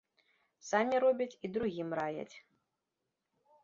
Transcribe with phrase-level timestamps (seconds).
[0.69, 2.31] Самі робяць і другім раяць.